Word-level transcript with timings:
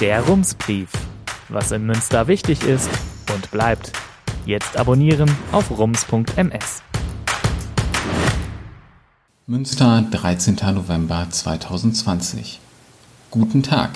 Der 0.00 0.22
Rumsbrief. 0.22 0.88
Was 1.50 1.72
in 1.72 1.84
Münster 1.84 2.26
wichtig 2.26 2.62
ist 2.62 2.88
und 3.34 3.50
bleibt. 3.50 3.92
Jetzt 4.46 4.78
abonnieren 4.78 5.30
auf 5.52 5.70
rums.ms. 5.70 6.82
Münster, 9.46 10.02
13. 10.10 10.56
November 10.74 11.26
2020. 11.28 12.60
Guten 13.30 13.62
Tag. 13.62 13.90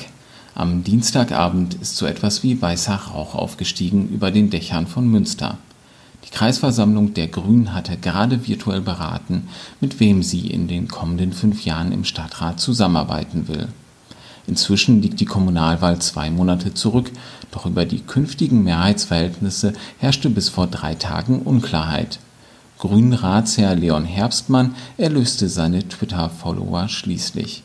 Am 0.54 0.84
Dienstagabend 0.84 1.72
ist 1.72 1.96
so 1.96 2.04
etwas 2.04 2.42
wie 2.42 2.60
weißer 2.60 2.96
Rauch 2.96 3.34
aufgestiegen 3.34 4.10
über 4.10 4.30
den 4.30 4.50
Dächern 4.50 4.86
von 4.86 5.08
Münster. 5.08 5.56
Die 6.26 6.30
Kreisversammlung 6.30 7.14
der 7.14 7.28
Grünen 7.28 7.72
hatte 7.72 7.96
gerade 7.96 8.46
virtuell 8.46 8.82
beraten, 8.82 9.48
mit 9.80 10.00
wem 10.00 10.22
sie 10.22 10.48
in 10.48 10.68
den 10.68 10.86
kommenden 10.86 11.32
fünf 11.32 11.64
Jahren 11.64 11.92
im 11.92 12.04
Stadtrat 12.04 12.60
zusammenarbeiten 12.60 13.48
will. 13.48 13.68
Inzwischen 14.46 15.00
liegt 15.00 15.20
die 15.20 15.24
Kommunalwahl 15.24 16.00
zwei 16.00 16.30
Monate 16.30 16.74
zurück, 16.74 17.10
doch 17.50 17.66
über 17.66 17.84
die 17.86 18.00
künftigen 18.00 18.62
Mehrheitsverhältnisse 18.62 19.72
herrschte 19.98 20.28
bis 20.28 20.48
vor 20.48 20.66
drei 20.66 20.94
Tagen 20.94 21.40
Unklarheit. 21.40 22.18
Grünen-Ratsherr 22.78 23.76
Leon 23.76 24.04
Herbstmann 24.04 24.74
erlöste 24.98 25.48
seine 25.48 25.88
Twitter-Follower 25.88 26.88
schließlich. 26.88 27.62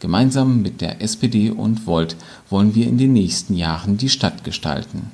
Gemeinsam 0.00 0.60
mit 0.60 0.82
der 0.82 1.00
SPD 1.00 1.50
und 1.50 1.86
Volt 1.86 2.16
wollen 2.50 2.74
wir 2.74 2.86
in 2.86 2.98
den 2.98 3.14
nächsten 3.14 3.54
Jahren 3.54 3.96
die 3.96 4.10
Stadt 4.10 4.44
gestalten. 4.44 5.10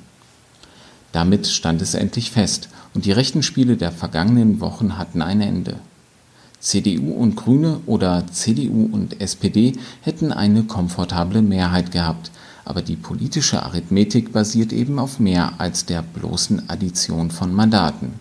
Damit 1.13 1.47
stand 1.47 1.81
es 1.81 1.93
endlich 1.93 2.31
fest 2.31 2.67
und 2.93 3.05
die 3.05 3.11
rechten 3.11 3.43
Spiele 3.43 3.77
der 3.77 3.91
vergangenen 3.91 4.59
Wochen 4.59 4.97
hatten 4.97 5.21
ein 5.21 5.39
Ende. 5.39 5.77
CDU 6.61 7.11
und 7.13 7.35
Grüne 7.35 7.81
oder 7.87 8.23
CDU 8.31 8.87
und 8.91 9.19
SPD 9.19 9.73
hätten 10.01 10.31
eine 10.31 10.63
komfortable 10.63 11.41
Mehrheit 11.41 11.91
gehabt, 11.91 12.31
aber 12.63 12.83
die 12.83 12.95
politische 12.95 13.63
Arithmetik 13.63 14.31
basiert 14.31 14.71
eben 14.71 14.99
auf 14.99 15.19
mehr 15.19 15.53
als 15.57 15.85
der 15.85 16.03
bloßen 16.03 16.69
Addition 16.69 17.31
von 17.31 17.53
Mandaten. 17.53 18.13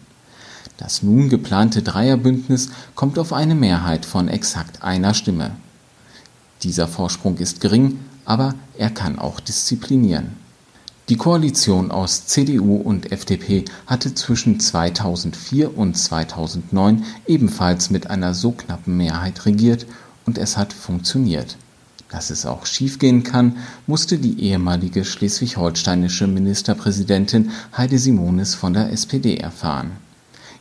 Das 0.78 1.02
nun 1.02 1.28
geplante 1.28 1.82
Dreierbündnis 1.82 2.70
kommt 2.94 3.18
auf 3.18 3.34
eine 3.34 3.54
Mehrheit 3.54 4.06
von 4.06 4.28
exakt 4.28 4.82
einer 4.82 5.12
Stimme. 5.12 5.50
Dieser 6.62 6.88
Vorsprung 6.88 7.36
ist 7.36 7.60
gering, 7.60 7.98
aber 8.24 8.54
er 8.78 8.88
kann 8.88 9.18
auch 9.18 9.40
disziplinieren. 9.40 10.36
Die 11.10 11.16
Koalition 11.16 11.90
aus 11.90 12.26
CDU 12.26 12.76
und 12.76 13.10
FDP 13.10 13.64
hatte 13.88 14.14
zwischen 14.14 14.60
2004 14.60 15.76
und 15.76 15.96
2009 15.96 17.04
ebenfalls 17.26 17.90
mit 17.90 18.08
einer 18.08 18.32
so 18.32 18.52
knappen 18.52 18.96
Mehrheit 18.96 19.44
regiert 19.44 19.86
und 20.24 20.38
es 20.38 20.56
hat 20.56 20.72
funktioniert. 20.72 21.56
Dass 22.12 22.30
es 22.30 22.46
auch 22.46 22.64
schiefgehen 22.64 23.24
kann, 23.24 23.56
musste 23.88 24.18
die 24.18 24.40
ehemalige 24.40 25.04
schleswig-holsteinische 25.04 26.28
Ministerpräsidentin 26.28 27.50
Heide 27.76 27.98
Simonis 27.98 28.54
von 28.54 28.72
der 28.72 28.92
SPD 28.92 29.36
erfahren. 29.36 29.90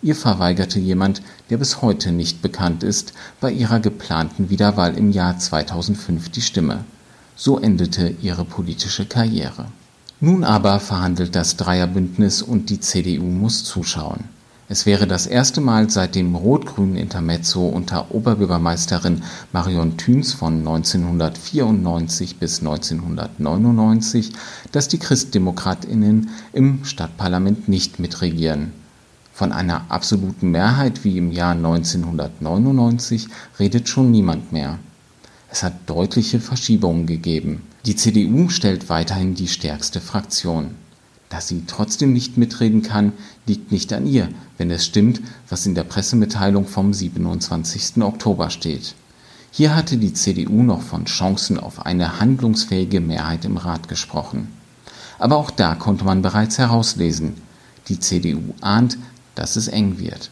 Ihr 0.01 0.15
verweigerte 0.15 0.79
jemand, 0.79 1.21
der 1.51 1.57
bis 1.57 1.83
heute 1.83 2.11
nicht 2.11 2.41
bekannt 2.41 2.81
ist, 2.81 3.13
bei 3.39 3.51
ihrer 3.51 3.79
geplanten 3.79 4.49
Wiederwahl 4.49 4.97
im 4.97 5.11
Jahr 5.11 5.37
2005 5.37 6.29
die 6.29 6.41
Stimme. 6.41 6.85
So 7.35 7.59
endete 7.59 8.15
ihre 8.19 8.45
politische 8.45 9.05
Karriere. 9.05 9.67
Nun 10.21 10.43
aber 10.43 10.81
verhandelt 10.81 11.33
das 11.33 11.55
Dreierbündnis 11.55 12.41
und 12.41 12.69
die 12.69 12.81
CDU 12.81 13.23
muss 13.23 13.63
zuschauen. 13.63 14.25
Es 14.67 14.85
wäre 14.85 15.07
das 15.07 15.27
erste 15.27 15.61
Mal 15.61 15.89
seit 15.89 16.13
dem 16.13 16.35
rot-grünen 16.35 16.97
Intermezzo 16.97 17.65
unter 17.67 18.13
Oberbürgermeisterin 18.13 19.23
Marion 19.53 19.95
Thüns 19.95 20.33
von 20.33 20.57
1994 20.57 22.35
bis 22.35 22.59
1999, 22.59 24.33
dass 24.73 24.89
die 24.89 24.99
Christdemokratinnen 24.99 26.29
im 26.51 26.83
Stadtparlament 26.83 27.69
nicht 27.69 27.99
mitregieren. 27.99 28.73
Von 29.33 29.53
einer 29.53 29.85
absoluten 29.87 30.51
Mehrheit 30.51 31.05
wie 31.05 31.17
im 31.17 31.31
Jahr 31.31 31.53
1999 31.53 33.29
redet 33.57 33.87
schon 33.87 34.11
niemand 34.11 34.51
mehr. 34.51 34.79
Es 35.49 35.63
hat 35.63 35.73
deutliche 35.85 36.41
Verschiebungen 36.41 37.05
gegeben. 37.05 37.63
Die 37.85 37.95
CDU 37.95 38.49
stellt 38.49 38.89
weiterhin 38.89 39.35
die 39.35 39.47
stärkste 39.47 40.01
Fraktion. 40.01 40.75
Dass 41.29 41.47
sie 41.47 41.63
trotzdem 41.65 42.11
nicht 42.11 42.37
mitreden 42.37 42.81
kann, 42.81 43.13
liegt 43.45 43.71
nicht 43.71 43.93
an 43.93 44.05
ihr, 44.05 44.27
wenn 44.57 44.69
es 44.69 44.85
stimmt, 44.85 45.21
was 45.47 45.65
in 45.65 45.75
der 45.75 45.85
Pressemitteilung 45.85 46.67
vom 46.67 46.93
27. 46.93 48.03
Oktober 48.03 48.49
steht. 48.49 48.95
Hier 49.51 49.75
hatte 49.75 49.97
die 49.97 50.13
CDU 50.13 50.61
noch 50.61 50.81
von 50.81 51.05
Chancen 51.05 51.57
auf 51.57 51.85
eine 51.85 52.19
handlungsfähige 52.19 52.99
Mehrheit 52.99 53.45
im 53.45 53.55
Rat 53.55 53.87
gesprochen. 53.87 54.49
Aber 55.17 55.37
auch 55.37 55.51
da 55.51 55.75
konnte 55.75 56.03
man 56.03 56.21
bereits 56.21 56.57
herauslesen, 56.57 57.35
die 57.87 57.99
CDU 57.99 58.53
ahnt, 58.59 58.97
dass 59.35 59.55
es 59.55 59.69
eng 59.69 59.99
wird. 59.99 60.31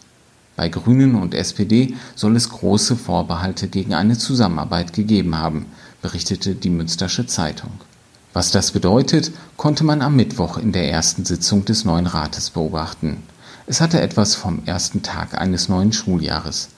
Bei 0.57 0.69
Grünen 0.69 1.15
und 1.15 1.33
SPD 1.33 1.95
soll 2.15 2.35
es 2.35 2.49
große 2.49 2.95
Vorbehalte 2.95 3.67
gegen 3.67 3.93
eine 3.93 4.17
Zusammenarbeit 4.17 4.91
gegeben 4.91 5.37
haben, 5.37 5.67
berichtete 6.01 6.55
die 6.55 6.69
Münstersche 6.69 7.25
Zeitung. 7.27 7.71
Was 8.33 8.51
das 8.51 8.71
bedeutet, 8.71 9.31
konnte 9.55 9.83
man 9.83 10.01
am 10.01 10.15
Mittwoch 10.15 10.57
in 10.57 10.71
der 10.71 10.91
ersten 10.91 11.25
Sitzung 11.25 11.65
des 11.65 11.85
neuen 11.85 12.05
Rates 12.05 12.51
beobachten. 12.51 13.23
Es 13.65 13.81
hatte 13.81 13.99
etwas 13.99 14.35
vom 14.35 14.61
ersten 14.65 15.01
Tag 15.01 15.39
eines 15.39 15.69
neuen 15.69 15.91
Schuljahres. 15.91 16.69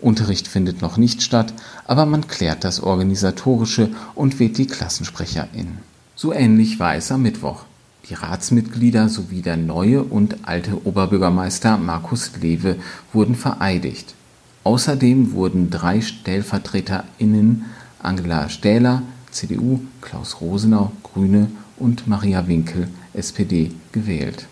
Unterricht 0.00 0.46
findet 0.46 0.82
noch 0.82 0.96
nicht 0.96 1.22
statt, 1.22 1.54
aber 1.86 2.06
man 2.06 2.28
klärt 2.28 2.64
das 2.64 2.80
Organisatorische 2.80 3.90
und 4.14 4.38
wählt 4.38 4.58
die 4.58 4.66
KlassensprecherInnen. 4.66 5.78
So 6.14 6.32
ähnlich 6.32 6.78
war 6.78 6.94
es 6.96 7.10
am 7.10 7.22
Mittwoch. 7.22 7.64
Die 8.08 8.14
Ratsmitglieder 8.14 9.08
sowie 9.08 9.42
der 9.42 9.56
neue 9.56 10.02
und 10.02 10.46
alte 10.46 10.86
Oberbürgermeister 10.86 11.76
Markus 11.76 12.30
Lewe 12.40 12.76
wurden 13.12 13.34
vereidigt. 13.34 14.14
Außerdem 14.62 15.32
wurden 15.32 15.70
drei 15.70 16.00
StellvertreterInnen 16.00 17.64
Angela 18.02 18.48
Stähler 18.48 19.02
(CDU), 19.30 19.80
Klaus 20.00 20.40
Rosenau 20.40 20.92
(Grüne) 21.02 21.50
und 21.76 22.06
Maria 22.06 22.46
Winkel 22.46 22.88
(SPD) 23.14 23.72
gewählt. 23.92 24.46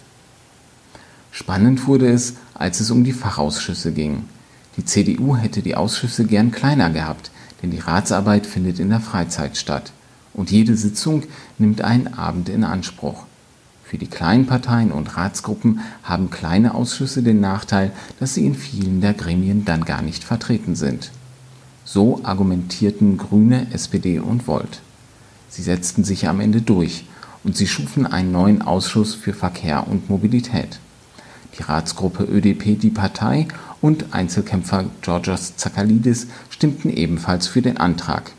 Spannend 1.30 1.86
wurde 1.86 2.10
es, 2.10 2.34
als 2.54 2.80
es 2.80 2.90
um 2.90 3.04
die 3.04 3.12
Fachausschüsse 3.12 3.92
ging. 3.92 4.24
Die 4.76 4.84
CDU 4.84 5.36
hätte 5.36 5.62
die 5.62 5.76
Ausschüsse 5.76 6.24
gern 6.24 6.50
kleiner 6.50 6.90
gehabt, 6.90 7.30
denn 7.62 7.70
die 7.70 7.78
Ratsarbeit 7.78 8.46
findet 8.46 8.78
in 8.78 8.90
der 8.90 9.00
Freizeit 9.00 9.56
statt, 9.56 9.92
und 10.32 10.50
jede 10.50 10.76
Sitzung 10.76 11.24
nimmt 11.58 11.82
einen 11.82 12.14
Abend 12.14 12.48
in 12.48 12.64
Anspruch 12.64 13.24
für 13.94 13.98
die 13.98 14.08
kleinen 14.08 14.46
Parteien 14.46 14.90
und 14.90 15.16
Ratsgruppen 15.16 15.78
haben 16.02 16.28
kleine 16.28 16.74
Ausschüsse 16.74 17.22
den 17.22 17.40
Nachteil, 17.40 17.92
dass 18.18 18.34
sie 18.34 18.44
in 18.44 18.56
vielen 18.56 19.00
der 19.00 19.14
Gremien 19.14 19.64
dann 19.64 19.84
gar 19.84 20.02
nicht 20.02 20.24
vertreten 20.24 20.74
sind. 20.74 21.12
So 21.84 22.20
argumentierten 22.24 23.18
Grüne, 23.18 23.66
SPD 23.72 24.18
und 24.18 24.46
Volt. 24.46 24.80
Sie 25.48 25.62
setzten 25.62 26.04
sich 26.04 26.28
am 26.28 26.40
Ende 26.40 26.60
durch 26.60 27.04
und 27.44 27.56
sie 27.56 27.66
schufen 27.66 28.06
einen 28.06 28.32
neuen 28.32 28.62
Ausschuss 28.62 29.14
für 29.14 29.34
Verkehr 29.34 29.86
und 29.86 30.08
Mobilität. 30.08 30.80
Die 31.58 31.62
Ratsgruppe 31.62 32.24
ÖDP 32.24 32.78
Die 32.78 32.90
Partei 32.90 33.46
und 33.80 34.14
Einzelkämpfer 34.14 34.86
Georgios 35.02 35.56
Zakalidis 35.56 36.26
stimmten 36.50 36.90
ebenfalls 36.90 37.46
für 37.46 37.62
den 37.62 37.76
Antrag 37.76 38.32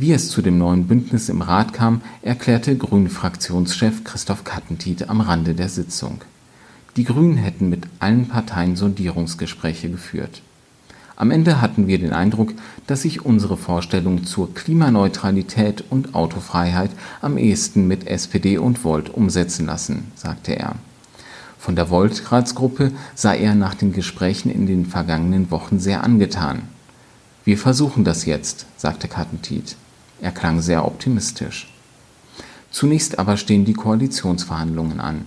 wie 0.00 0.12
es 0.12 0.30
zu 0.30 0.42
dem 0.42 0.58
neuen 0.58 0.86
Bündnis 0.86 1.28
im 1.28 1.42
Rat 1.42 1.72
kam, 1.72 2.02
erklärte 2.22 2.76
Grünen-Fraktionschef 2.76 4.04
Christoph 4.04 4.44
Kattentiet 4.44 5.08
am 5.08 5.20
Rande 5.20 5.54
der 5.54 5.68
Sitzung. 5.68 6.20
Die 6.96 7.02
Grünen 7.02 7.36
hätten 7.36 7.68
mit 7.68 7.88
allen 7.98 8.28
Parteien 8.28 8.76
Sondierungsgespräche 8.76 9.90
geführt. 9.90 10.42
Am 11.20 11.32
Ende 11.32 11.60
hatten 11.60 11.88
wir 11.88 11.98
den 11.98 12.12
Eindruck, 12.12 12.52
dass 12.86 13.02
sich 13.02 13.24
unsere 13.24 13.56
Vorstellungen 13.56 14.24
zur 14.24 14.54
Klimaneutralität 14.54 15.82
und 15.90 16.14
Autofreiheit 16.14 16.92
am 17.20 17.38
ehesten 17.38 17.88
mit 17.88 18.06
SPD 18.06 18.56
und 18.56 18.84
Volt 18.84 19.10
umsetzen 19.12 19.66
lassen, 19.66 20.12
sagte 20.14 20.56
er. 20.56 20.76
Von 21.58 21.74
der 21.74 21.90
Volt-Ratsgruppe 21.90 22.92
sei 23.16 23.40
er 23.40 23.56
nach 23.56 23.74
den 23.74 23.92
Gesprächen 23.92 24.48
in 24.48 24.68
den 24.68 24.86
vergangenen 24.86 25.50
Wochen 25.50 25.80
sehr 25.80 26.04
angetan. 26.04 26.62
Wir 27.44 27.58
versuchen 27.58 28.04
das 28.04 28.24
jetzt, 28.24 28.66
sagte 28.76 29.08
Kattentiet. 29.08 29.74
Er 30.20 30.30
klang 30.30 30.60
sehr 30.60 30.84
optimistisch. 30.84 31.68
Zunächst 32.70 33.18
aber 33.18 33.36
stehen 33.36 33.64
die 33.64 33.72
Koalitionsverhandlungen 33.72 35.00
an. 35.00 35.26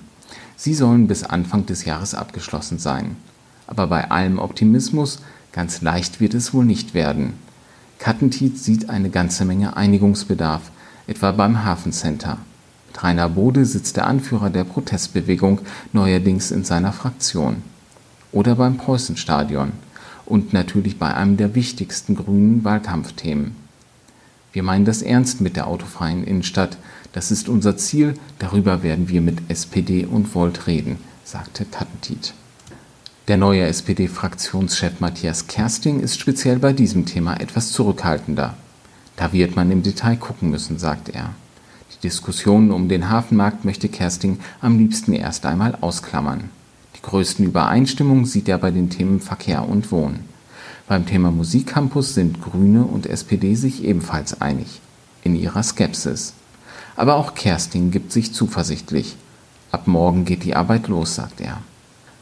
Sie 0.56 0.74
sollen 0.74 1.08
bis 1.10 1.26
Anfang 1.26 1.66
des 1.66 1.84
Jahres 1.84 2.16
abgeschlossen 2.16 2.80
sein. 2.80 3.18
Aber 3.68 3.88
bei 3.88 4.10
allem 4.10 4.40
Optimismus, 4.40 5.20
ganz 5.52 5.82
leicht 5.82 6.20
wird 6.20 6.34
es 6.34 6.54
wohl 6.54 6.66
nicht 6.66 6.94
werden. 6.94 7.34
Kattentiet 8.00 8.58
sieht 8.58 8.90
eine 8.90 9.10
ganze 9.10 9.46
Menge 9.46 9.78
Einigungsbedarf, 9.78 10.72
etwa 11.08 11.32
beim 11.32 11.64
Hafencenter. 11.64 12.38
Mit 12.88 13.04
Rainer 13.04 13.30
Bode 13.30 13.66
sitzt 13.66 13.96
der 13.96 14.08
Anführer 14.08 14.50
der 14.50 14.64
Protestbewegung 14.64 15.62
neuerdings 15.94 16.52
in 16.52 16.64
seiner 16.64 16.94
Fraktion. 16.94 17.64
Oder 18.32 18.56
beim 18.56 18.78
Preußenstadion. 18.78 19.72
Und 20.26 20.54
natürlich 20.54 20.98
bei 20.98 21.14
einem 21.14 21.38
der 21.38 21.56
wichtigsten 21.56 22.16
grünen 22.16 22.64
Wahlkampfthemen. 22.64 23.56
Wir 24.52 24.64
meinen 24.64 24.86
das 24.86 25.02
ernst 25.02 25.40
mit 25.40 25.56
der 25.56 25.68
autofreien 25.68 26.24
Innenstadt. 26.24 26.78
Das 27.14 27.32
ist 27.32 27.50
unser 27.50 27.78
Ziel. 27.78 28.16
Darüber 28.40 28.84
werden 28.84 29.10
wir 29.10 29.22
mit 29.22 29.50
SPD 29.50 30.06
und 30.06 30.34
Volt 30.34 30.68
reden, 30.68 30.98
sagte 31.24 31.66
Kattentiet. 31.66 32.34
Der 33.32 33.38
neue 33.38 33.64
SPD-Fraktionschef 33.64 35.00
Matthias 35.00 35.48
Kersting 35.48 36.02
ist 36.02 36.20
speziell 36.20 36.60
bei 36.60 36.74
diesem 36.74 37.06
Thema 37.06 37.40
etwas 37.40 37.72
zurückhaltender. 37.72 38.56
Da 39.16 39.32
wird 39.32 39.56
man 39.56 39.72
im 39.72 39.84
Detail 39.84 40.18
gucken 40.18 40.50
müssen, 40.50 40.78
sagt 40.78 41.08
er. 41.08 41.30
Die 41.94 42.02
Diskussionen 42.02 42.72
um 42.72 42.90
den 42.90 43.10
Hafenmarkt 43.10 43.64
möchte 43.64 43.88
Kersting 43.88 44.40
am 44.60 44.78
liebsten 44.78 45.14
erst 45.14 45.46
einmal 45.46 45.78
ausklammern. 45.80 46.50
Die 46.98 47.02
größten 47.04 47.46
Übereinstimmungen 47.46 48.26
sieht 48.26 48.50
er 48.50 48.58
bei 48.58 48.70
den 48.70 48.90
Themen 48.90 49.22
Verkehr 49.22 49.66
und 49.66 49.94
Wohnen. 49.94 50.26
Beim 50.90 51.06
Thema 51.06 51.32
Musikcampus 51.32 52.14
sind 52.14 52.42
Grüne 52.42 52.84
und 52.84 53.06
SPD 53.06 53.56
sich 53.56 53.86
ebenfalls 53.86 54.42
einig 54.42 54.82
in 55.24 55.38
ihrer 55.38 55.64
Skepsis. 55.64 56.34
Aber 56.98 57.16
auch 57.16 57.34
Kerstin 57.34 57.92
gibt 57.92 58.12
sich 58.12 58.34
zuversichtlich. 58.34 59.16
Ab 59.72 59.88
morgen 59.88 60.26
geht 60.26 60.44
die 60.44 60.58
Arbeit 60.58 60.90
los, 60.90 61.16
sagt 61.16 61.40
er. 61.40 61.62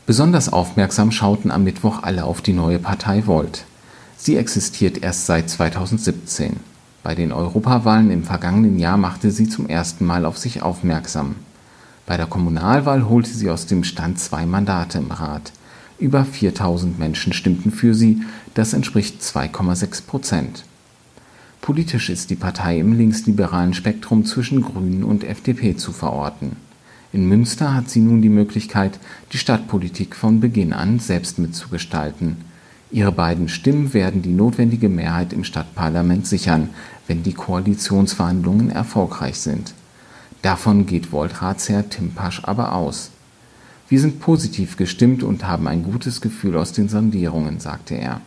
Besonders 0.09 0.51
aufmerksam 0.51 1.11
schauten 1.11 1.51
am 1.51 1.63
Mittwoch 1.63 2.01
alle 2.01 2.23
auf 2.23 2.41
die 2.41 2.53
neue 2.53 2.79
Partei 2.79 3.27
Volt. 3.27 3.65
Sie 4.17 4.37
existiert 4.37 5.03
erst 5.03 5.27
seit 5.27 5.51
2017. 5.51 6.55
Bei 7.03 7.13
den 7.13 7.31
Europawahlen 7.31 8.09
im 8.09 8.23
vergangenen 8.23 8.79
Jahr 8.79 8.97
machte 8.97 9.29
sie 9.29 9.47
zum 9.47 9.69
ersten 9.69 10.07
Mal 10.07 10.25
auf 10.25 10.39
sich 10.39 10.63
aufmerksam. 10.63 11.35
Bei 12.07 12.17
der 12.17 12.25
Kommunalwahl 12.25 13.07
holte 13.07 13.29
sie 13.29 13.51
aus 13.51 13.67
dem 13.67 13.83
Stand 13.83 14.17
zwei 14.17 14.47
Mandate 14.47 14.97
im 14.97 15.11
Rat. 15.11 15.51
Über 15.99 16.25
4000 16.25 16.97
Menschen 16.97 17.31
stimmten 17.31 17.69
für 17.69 17.93
sie, 17.93 18.23
das 18.55 18.73
entspricht 18.73 19.21
2,6 19.21 20.07
Prozent. 20.07 20.63
Politisch 21.61 22.09
ist 22.09 22.31
die 22.31 22.35
Partei 22.35 22.79
im 22.79 22.97
linksliberalen 22.97 23.75
Spektrum 23.75 24.25
zwischen 24.25 24.63
Grünen 24.63 25.03
und 25.03 25.23
FDP 25.23 25.77
zu 25.77 25.91
verorten. 25.91 26.55
In 27.11 27.27
Münster 27.27 27.73
hat 27.73 27.89
sie 27.89 28.01
nun 28.01 28.21
die 28.21 28.29
Möglichkeit, 28.29 28.99
die 29.31 29.39
Stadtpolitik 29.39 30.15
von 30.15 30.39
Beginn 30.39 30.73
an 30.73 30.99
selbst 30.99 31.39
mitzugestalten. 31.39 32.37
Ihre 32.91 33.11
beiden 33.11 33.49
Stimmen 33.49 33.93
werden 33.93 34.21
die 34.21 34.33
notwendige 34.33 34.89
Mehrheit 34.89 35.33
im 35.33 35.43
Stadtparlament 35.43 36.27
sichern, 36.27 36.69
wenn 37.07 37.23
die 37.23 37.33
Koalitionsverhandlungen 37.33 38.69
erfolgreich 38.69 39.39
sind. 39.39 39.73
Davon 40.43 40.85
geht 40.85 41.11
Volt-Ratsherr 41.11 41.89
Tim 41.89 42.11
Pasch 42.11 42.41
aber 42.43 42.73
aus. 42.73 43.11
Wir 43.89 43.99
sind 43.99 44.19
positiv 44.19 44.77
gestimmt 44.77 45.23
und 45.23 45.47
haben 45.47 45.67
ein 45.67 45.83
gutes 45.83 46.21
Gefühl 46.21 46.57
aus 46.57 46.73
den 46.73 46.89
Sondierungen, 46.89 47.59
sagte 47.59 47.95
er. 47.95 48.21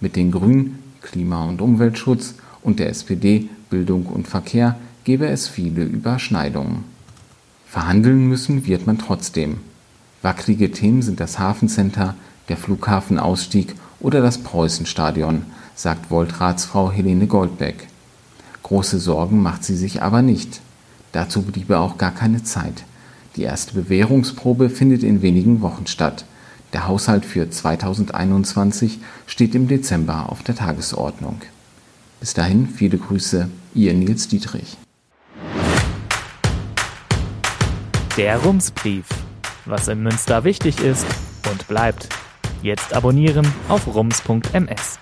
Mit 0.00 0.16
den 0.16 0.32
Grünen 0.32 0.80
Klima- 1.02 1.44
und 1.44 1.60
Umweltschutz 1.60 2.34
und 2.62 2.80
der 2.80 2.90
SPD 2.90 3.48
Bildung 3.70 4.06
und 4.06 4.26
Verkehr 4.26 4.76
gebe 5.04 5.26
es 5.26 5.46
viele 5.46 5.84
Überschneidungen. 5.84 6.97
Verhandeln 7.70 8.26
müssen 8.26 8.66
wird 8.66 8.86
man 8.86 8.98
trotzdem. 8.98 9.58
Wackelige 10.22 10.72
Themen 10.72 11.02
sind 11.02 11.20
das 11.20 11.38
Hafencenter, 11.38 12.14
der 12.48 12.56
Flughafenausstieg 12.56 13.74
oder 14.00 14.22
das 14.22 14.38
Preußenstadion, 14.38 15.42
sagt 15.74 16.10
Volt-Ratsfrau 16.10 16.90
Helene 16.90 17.26
Goldbeck. 17.26 17.88
Große 18.62 18.98
Sorgen 18.98 19.42
macht 19.42 19.64
sie 19.64 19.76
sich 19.76 20.02
aber 20.02 20.22
nicht. 20.22 20.60
Dazu 21.12 21.42
bliebe 21.42 21.78
auch 21.78 21.98
gar 21.98 22.10
keine 22.10 22.42
Zeit. 22.42 22.84
Die 23.36 23.42
erste 23.42 23.74
Bewährungsprobe 23.74 24.70
findet 24.70 25.02
in 25.02 25.20
wenigen 25.20 25.60
Wochen 25.60 25.86
statt. 25.86 26.24
Der 26.72 26.88
Haushalt 26.88 27.26
für 27.26 27.50
2021 27.50 28.98
steht 29.26 29.54
im 29.54 29.68
Dezember 29.68 30.30
auf 30.30 30.42
der 30.42 30.56
Tagesordnung. 30.56 31.42
Bis 32.18 32.32
dahin 32.32 32.66
viele 32.66 32.96
Grüße, 32.96 33.48
Ihr 33.74 33.92
Nils 33.92 34.26
Dietrich. 34.28 34.78
Der 38.18 38.36
Rumsbrief. 38.38 39.06
Was 39.64 39.86
in 39.86 40.02
Münster 40.02 40.42
wichtig 40.42 40.80
ist 40.80 41.06
und 41.48 41.68
bleibt. 41.68 42.08
Jetzt 42.62 42.92
abonnieren 42.92 43.46
auf 43.68 43.86
rums.ms. 43.86 44.98